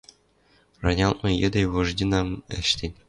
Ранялтмы 0.83 1.29
йӹде 1.41 1.61
вождьнам 1.73 2.29
ӓштен 2.57 2.93